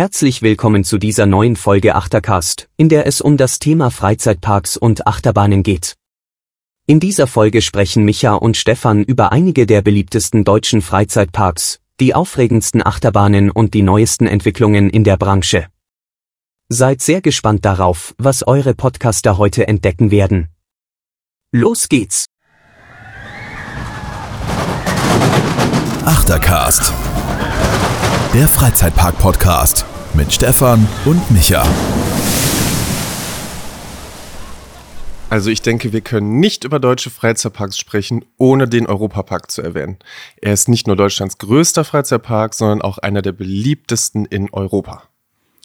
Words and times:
Herzlich 0.00 0.40
willkommen 0.40 0.82
zu 0.82 0.96
dieser 0.96 1.26
neuen 1.26 1.56
Folge 1.56 1.94
Achtercast, 1.94 2.70
in 2.78 2.88
der 2.88 3.06
es 3.06 3.20
um 3.20 3.36
das 3.36 3.58
Thema 3.58 3.90
Freizeitparks 3.90 4.78
und 4.78 5.06
Achterbahnen 5.06 5.62
geht. 5.62 5.94
In 6.86 7.00
dieser 7.00 7.26
Folge 7.26 7.60
sprechen 7.60 8.06
Micha 8.06 8.32
und 8.32 8.56
Stefan 8.56 9.04
über 9.04 9.30
einige 9.30 9.66
der 9.66 9.82
beliebtesten 9.82 10.42
deutschen 10.42 10.80
Freizeitparks, 10.80 11.80
die 12.00 12.14
aufregendsten 12.14 12.82
Achterbahnen 12.82 13.50
und 13.50 13.74
die 13.74 13.82
neuesten 13.82 14.26
Entwicklungen 14.26 14.88
in 14.88 15.04
der 15.04 15.18
Branche. 15.18 15.66
Seid 16.70 17.02
sehr 17.02 17.20
gespannt 17.20 17.66
darauf, 17.66 18.14
was 18.16 18.46
eure 18.46 18.72
Podcaster 18.72 19.36
heute 19.36 19.68
entdecken 19.68 20.10
werden. 20.10 20.48
Los 21.52 21.90
geht's! 21.90 22.24
Achtercast. 26.06 26.90
Der 28.32 28.46
Freizeitpark-Podcast 28.46 29.89
mit 30.14 30.32
Stefan 30.32 30.86
und 31.04 31.30
Micha. 31.30 31.66
Also 35.28 35.50
ich 35.50 35.62
denke, 35.62 35.92
wir 35.92 36.00
können 36.00 36.40
nicht 36.40 36.64
über 36.64 36.80
deutsche 36.80 37.08
Freizeitparks 37.08 37.78
sprechen, 37.78 38.24
ohne 38.36 38.66
den 38.66 38.86
Europapark 38.86 39.48
zu 39.50 39.62
erwähnen. 39.62 39.98
Er 40.40 40.52
ist 40.52 40.68
nicht 40.68 40.88
nur 40.88 40.96
Deutschlands 40.96 41.38
größter 41.38 41.84
Freizeitpark, 41.84 42.52
sondern 42.52 42.82
auch 42.82 42.98
einer 42.98 43.22
der 43.22 43.32
beliebtesten 43.32 44.24
in 44.24 44.50
Europa. 44.50 45.04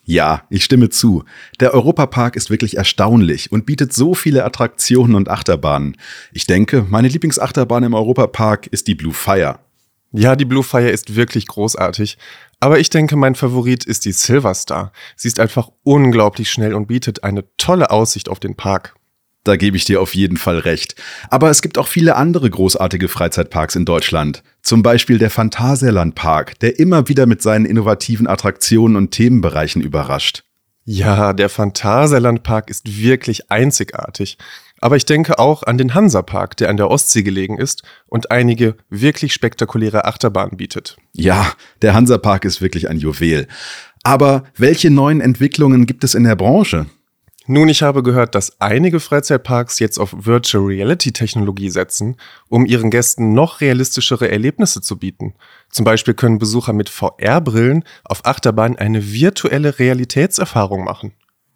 Ja, 0.03 0.43
ich 0.51 0.63
stimme 0.63 0.89
zu. 0.89 1.23
Der 1.59 1.73
Europapark 1.73 2.35
ist 2.35 2.51
wirklich 2.51 2.77
erstaunlich 2.77 3.51
und 3.51 3.65
bietet 3.65 3.91
so 3.91 4.13
viele 4.13 4.45
Attraktionen 4.45 5.15
und 5.15 5.29
Achterbahnen. 5.29 5.97
Ich 6.31 6.45
denke, 6.45 6.85
meine 6.87 7.07
Lieblingsachterbahn 7.07 7.83
im 7.83 7.95
Europapark 7.95 8.67
ist 8.67 8.87
die 8.87 8.93
Blue 8.93 9.13
Fire. 9.13 9.57
Ja, 10.17 10.35
die 10.35 10.45
Blue 10.45 10.63
Fire 10.63 10.89
ist 10.89 11.15
wirklich 11.15 11.47
großartig. 11.47 12.17
Aber 12.61 12.79
ich 12.79 12.89
denke, 12.89 13.15
mein 13.17 13.35
Favorit 13.35 13.83
ist 13.83 14.05
die 14.05 14.13
Silver 14.13 14.53
Star. 14.53 14.91
Sie 15.15 15.27
ist 15.27 15.39
einfach 15.39 15.69
unglaublich 15.83 16.49
schnell 16.49 16.73
und 16.73 16.87
bietet 16.87 17.23
eine 17.23 17.43
tolle 17.57 17.91
Aussicht 17.91 18.29
auf 18.29 18.39
den 18.39 18.55
Park. 18.55 18.95
Da 19.43 19.57
gebe 19.57 19.77
ich 19.77 19.85
dir 19.85 20.01
auf 20.01 20.15
jeden 20.15 20.37
Fall 20.37 20.57
recht. 20.57 20.95
Aber 21.29 21.49
es 21.51 21.61
gibt 21.61 21.77
auch 21.77 21.87
viele 21.87 22.15
andere 22.15 22.49
großartige 22.49 23.09
Freizeitparks 23.09 23.75
in 23.75 23.85
Deutschland. 23.85 24.41
Zum 24.63 24.81
Beispiel 24.81 25.19
der 25.19 25.29
Phantasialand 25.29 26.15
Park, 26.15 26.59
der 26.59 26.79
immer 26.79 27.07
wieder 27.09 27.27
mit 27.27 27.43
seinen 27.43 27.65
innovativen 27.65 28.25
Attraktionen 28.25 28.95
und 28.95 29.11
Themenbereichen 29.11 29.83
überrascht. 29.83 30.43
Ja, 30.85 31.33
der 31.33 31.49
Phantasialand 31.49 32.41
Park 32.43 32.69
ist 32.69 32.99
wirklich 32.99 33.51
einzigartig. 33.51 34.37
Aber 34.81 34.97
ich 34.97 35.05
denke 35.05 35.39
auch 35.39 35.63
an 35.63 35.77
den 35.77 35.93
Hansapark, 35.93 36.57
der 36.57 36.69
an 36.69 36.77
der 36.77 36.89
Ostsee 36.89 37.23
gelegen 37.23 37.57
ist 37.57 37.83
und 38.07 38.31
einige 38.31 38.75
wirklich 38.89 39.33
spektakuläre 39.33 40.05
Achterbahnen 40.05 40.57
bietet. 40.57 40.97
Ja, 41.13 41.53
der 41.81 41.93
Hansapark 41.93 42.45
ist 42.45 42.61
wirklich 42.61 42.89
ein 42.89 42.97
Juwel. 42.97 43.47
Aber 44.03 44.43
welche 44.55 44.91
neuen 44.91 45.21
Entwicklungen 45.21 45.85
gibt 45.85 46.03
es 46.03 46.13
in 46.13 46.25
der 46.25 46.35
Branche? 46.35 46.85
Nun, 47.47 47.69
ich 47.69 47.83
habe 47.83 48.01
gehört, 48.01 48.33
dass 48.33 48.59
einige 48.59 48.99
Freizeitparks 48.99 49.77
jetzt 49.77 49.99
auf 49.99 50.15
Virtual 50.25 50.63
Reality 50.63 51.11
Technologie 51.11 51.69
setzen, 51.69 52.17
um 52.49 52.65
ihren 52.65 52.89
Gästen 52.89 53.33
noch 53.33 53.61
realistischere 53.61 54.31
Erlebnisse 54.31 54.81
zu 54.81 54.97
bieten. 54.97 55.35
Zum 55.69 55.85
Beispiel 55.85 56.15
können 56.15 56.39
Besucher 56.39 56.73
mit 56.73 56.89
VR-Brillen 56.89 57.83
auf 58.03 58.25
Achterbahn 58.25 58.77
eine 58.77 59.11
virtuelle 59.11 59.77
Realitätserfahrung 59.77 60.83
machen. 60.83 61.13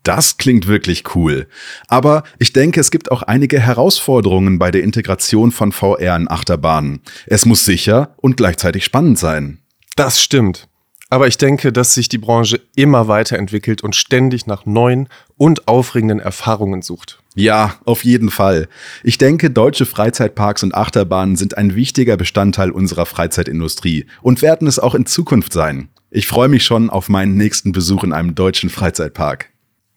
Das 0.10 0.38
klingt 0.38 0.66
wirklich 0.66 1.14
cool. 1.14 1.46
Aber 1.88 2.24
ich 2.40 2.52
denke, 2.52 2.80
es 2.80 2.90
gibt 2.90 3.12
auch 3.12 3.22
einige 3.22 3.60
Herausforderungen 3.60 4.58
bei 4.58 4.72
der 4.72 4.82
Integration 4.82 5.52
von 5.52 5.72
VR 5.72 6.16
in 6.16 6.28
Achterbahnen. 6.28 7.02
Es 7.28 7.46
muss 7.46 7.64
sicher 7.64 8.16
und 8.18 8.36
gleichzeitig 8.36 8.84
spannend 8.84 9.20
sein. 9.20 9.60
Das 9.96 10.20
stimmt. 10.20 10.68
Aber 11.12 11.28
ich 11.28 11.38
denke, 11.38 11.72
dass 11.72 11.94
sich 11.94 12.10
die 12.10 12.18
Branche 12.18 12.60
immer 12.76 13.08
weiterentwickelt 13.08 13.84
und 13.84 13.96
ständig 13.96 14.48
nach 14.48 14.66
neuen 14.66 15.10
und 15.38 15.68
aufregenden 15.68 16.20
Erfahrungen 16.20 16.82
sucht. 16.82 17.20
Ja, 17.36 17.76
auf 17.86 18.04
jeden 18.04 18.32
Fall. 18.32 18.68
Ich 19.04 19.20
denke, 19.20 19.52
deutsche 19.52 19.86
Freizeitparks 19.86 20.64
und 20.64 20.74
Achterbahnen 20.74 21.36
sind 21.36 21.56
ein 21.56 21.76
wichtiger 21.76 22.18
Bestandteil 22.18 22.72
unserer 22.72 23.06
Freizeitindustrie 23.06 24.08
und 24.24 24.42
werden 24.42 24.68
es 24.68 24.80
auch 24.80 24.96
in 24.96 25.06
Zukunft 25.06 25.54
sein. 25.54 25.90
Ich 26.10 26.26
freue 26.26 26.48
mich 26.48 26.64
schon 26.64 26.90
auf 26.90 27.10
meinen 27.10 27.36
nächsten 27.36 27.74
Besuch 27.74 28.04
in 28.04 28.12
einem 28.12 28.34
deutschen 28.34 28.72
Freizeitpark. 28.72 29.52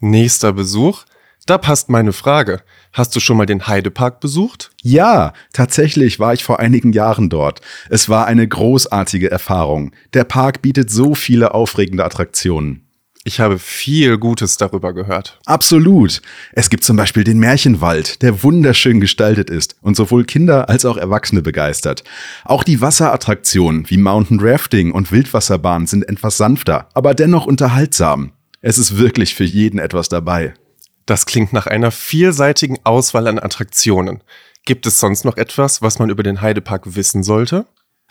Nächster 0.05 0.53
Besuch? 0.53 1.05
Da 1.47 1.59
passt 1.59 1.89
meine 1.89 2.13
Frage. 2.13 2.63
Hast 2.93 3.15
du 3.15 3.21
schon 3.21 3.37
mal 3.37 3.47
den 3.47 3.69
Heidepark 3.69 4.19
besucht? 4.19 4.73
Ja, 4.83 5.33
tatsächlich 5.53 6.19
war 6.19 6.35
ich 6.35 6.43
vor 6.43 6.59
einigen 6.59 6.93
Jahren 6.93 7.31
dort. 7.31 7.61
Es 7.89 8.09
war 8.09 8.27
eine 8.27 8.47
großartige 8.49 9.31
Erfahrung. 9.31 9.93
Der 10.13 10.25
Park 10.25 10.61
bietet 10.61 10.91
so 10.91 11.15
viele 11.15 11.55
aufregende 11.55 12.05
Attraktionen. 12.05 12.89
Ich 13.23 13.39
habe 13.39 13.61
viel 13.61 14.19
Gutes 14.19 14.57
darüber 14.57 14.93
gehört. 14.93 15.39
Absolut. 15.47 16.21
Es 16.51 16.69
gibt 16.69 16.83
zum 16.83 16.97
Beispiel 16.97 17.23
den 17.23 17.39
Märchenwald, 17.39 18.23
der 18.23 18.43
wunderschön 18.43 18.99
gestaltet 18.99 19.51
ist 19.51 19.77
und 19.83 19.97
sowohl 19.97 20.25
Kinder 20.25 20.69
als 20.69 20.85
auch 20.85 20.97
Erwachsene 20.97 21.43
begeistert. 21.43 22.03
Auch 22.45 22.65
die 22.65 22.81
Wasserattraktionen 22.81 23.89
wie 23.89 23.99
Mountain 23.99 24.41
Rafting 24.41 24.91
und 24.91 25.13
Wildwasserbahn 25.13 25.87
sind 25.87 26.09
etwas 26.09 26.39
sanfter, 26.39 26.89
aber 26.93 27.15
dennoch 27.15 27.47
unterhaltsam. 27.47 28.33
Es 28.65 28.79
ist 28.79 28.97
wirklich 28.97 29.35
für 29.35 29.45
jeden 29.45 29.81
etwas 29.81 30.09
dabei. 30.09 30.55
Das 31.05 31.27
klingt 31.27 31.53
nach 31.53 31.67
einer 31.67 31.91
vielseitigen 31.91 32.79
Auswahl 32.85 33.27
an 33.27 33.41
Attraktionen. 33.41 34.23
Gibt 34.65 34.87
es 34.87 35.01
sonst 35.01 35.25
noch 35.25 35.37
etwas, 35.37 35.83
was 35.83 35.99
man 35.99 36.11
über 36.11 36.23
den 36.23 36.41
Heidepark 36.41 36.95
wissen 36.95 37.25
sollte? 37.25 37.67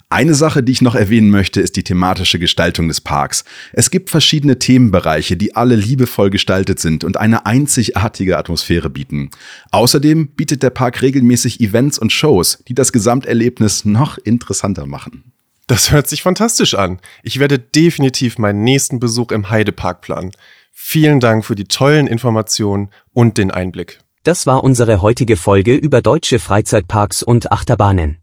Eine 0.10 0.34
Sache, 0.34 0.62
die 0.62 0.74
ich 0.74 0.82
noch 0.82 0.94
erwähnen 0.94 1.30
möchte, 1.30 1.62
ist 1.62 1.78
die 1.78 1.86
thematische 1.86 2.38
Gestaltung 2.38 2.90
des 2.90 3.00
Parks. 3.00 3.46
Es 3.72 3.92
gibt 3.92 4.10
verschiedene 4.10 4.60
Themenbereiche, 4.60 5.38
die 5.38 5.56
alle 5.56 5.78
liebevoll 5.78 6.30
gestaltet 6.30 6.82
sind 6.82 7.06
und 7.06 7.16
eine 7.16 7.46
einzigartige 7.46 8.38
Atmosphäre 8.38 8.90
bieten. 8.90 9.30
Außerdem 9.72 10.28
bietet 10.36 10.64
der 10.64 10.72
Park 10.72 11.02
regelmäßig 11.02 11.62
Events 11.62 11.98
und 11.98 12.12
Shows, 12.12 12.62
die 12.68 12.74
das 12.74 12.92
Gesamterlebnis 12.92 13.86
noch 13.86 14.18
interessanter 14.18 14.86
machen. 14.86 15.31
Das 15.72 15.90
hört 15.90 16.10
sich 16.10 16.22
fantastisch 16.22 16.74
an. 16.74 17.00
Ich 17.24 17.40
werde 17.40 17.58
definitiv 17.58 18.38
meinen 18.38 18.62
nächsten 18.62 19.00
Besuch 19.00 19.32
im 19.32 19.50
Heidepark 19.50 20.02
planen. 20.02 20.32
Vielen 20.74 21.22
Dank 21.22 21.46
für 21.46 21.56
die 21.56 21.64
tollen 21.64 22.08
Informationen 22.08 22.90
und 23.14 23.38
den 23.38 23.52
Einblick. 23.52 24.02
Das 24.24 24.46
war 24.46 24.66
unsere 24.66 25.02
heutige 25.02 25.38
Folge 25.38 25.74
über 25.76 26.02
deutsche 26.02 26.40
Freizeitparks 26.40 27.24
und 27.24 27.54
Achterbahnen. 27.54 28.18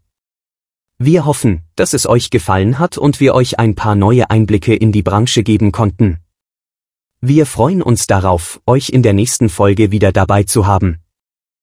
Wir 0.99 1.25
hoffen, 1.25 1.63
dass 1.75 1.93
es 1.95 2.05
euch 2.05 2.29
gefallen 2.29 2.77
hat 2.77 2.99
und 2.99 3.19
wir 3.19 3.33
euch 3.33 3.57
ein 3.57 3.73
paar 3.73 3.95
neue 3.95 4.29
Einblicke 4.29 4.75
in 4.75 4.91
die 4.91 5.01
Branche 5.01 5.41
geben 5.41 5.71
konnten. 5.71 6.19
Wir 7.19 7.47
freuen 7.47 7.81
uns 7.81 8.05
darauf, 8.05 8.61
euch 8.67 8.89
in 8.89 9.01
der 9.01 9.13
nächsten 9.13 9.49
Folge 9.49 9.89
wieder 9.89 10.11
dabei 10.11 10.43
zu 10.43 10.67
haben. 10.67 10.99